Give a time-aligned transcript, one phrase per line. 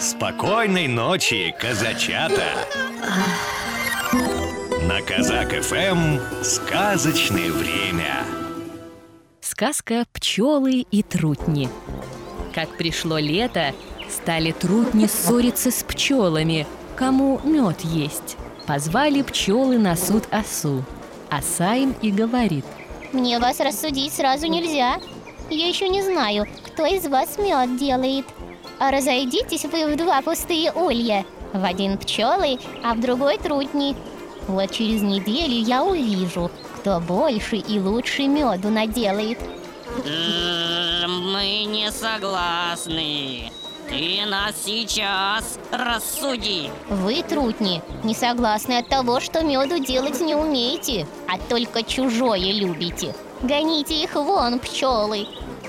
[0.00, 2.44] Спокойной ночи, казачата!
[4.82, 8.24] На Казак ФМ сказочное время.
[9.40, 11.68] Сказка «Пчелы и трутни».
[12.54, 13.74] Как пришло лето,
[14.08, 18.36] стали трутни ссориться с пчелами, кому мед есть.
[18.68, 20.84] Позвали пчелы на суд осу.
[21.28, 22.64] Оса им и говорит.
[23.12, 25.00] Мне вас рассудить сразу нельзя.
[25.50, 28.26] Я еще не знаю, кто из вас мед делает.
[28.78, 31.24] А разойдитесь вы в два пустые улья.
[31.52, 33.96] В один пчелы, а в другой трутни.
[34.46, 39.38] Вот через неделю я увижу, кто больше и лучше меду наделает.
[40.04, 43.50] М, Мы не согласны.
[43.88, 46.70] Ты нас сейчас рассуди.
[46.90, 53.14] Вы, трутни, не согласны от того, что меду делать не умеете, а только чужое любите.
[53.42, 55.26] Гоните их вон, пчелы.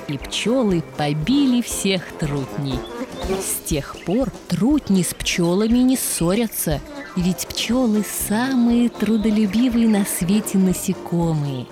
[0.08, 2.80] И пчелы побили всех трутней.
[3.28, 6.82] С тех пор трутни с пчелами не ссорятся,
[7.16, 11.68] ведь пчелы самые трудолюбивые на свете насекомые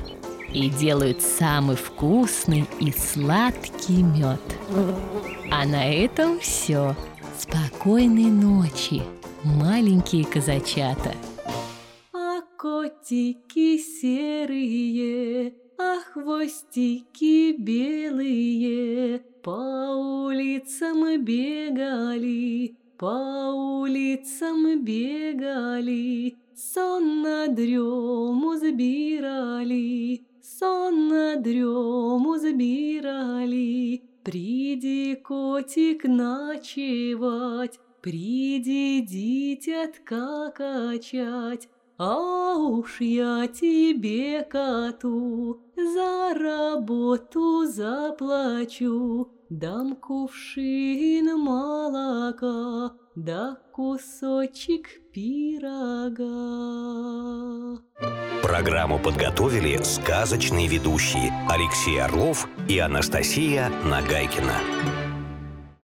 [0.54, 4.42] и делают самый вкусный и сладкий мед.
[5.52, 6.96] А на этом все.
[7.38, 9.02] Спокойной ночи,
[9.44, 11.14] маленькие казачата.
[12.14, 28.58] А котики серые, а хвостики белые По улицам бегали, по улицам бегали Сон на дрему
[28.58, 44.44] забирали, сон на дрему забирали Приди, котик, ночевать, Приди, дитятка качать, а уж я тебе,
[44.44, 56.28] коту, за работу заплачу, Дам кувшин молока, да кусочек пирога.
[58.44, 65.07] Программу подготовили сказочные ведущие Алексей Орлов и Анастасия Нагайкина.